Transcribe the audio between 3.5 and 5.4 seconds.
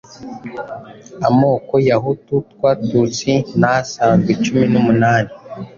n'asanzwe cumi numunani